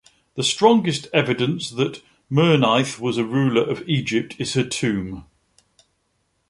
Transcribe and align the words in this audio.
The 0.33 0.41
strongest 0.43 1.05
evidence 1.13 1.69
that 1.69 2.01
Merneith 2.31 2.99
was 2.99 3.19
a 3.19 3.23
ruler 3.23 3.61
of 3.61 3.87
Egypt 3.87 4.35
is 4.39 4.55
her 4.55 4.63
tomb. 4.67 5.25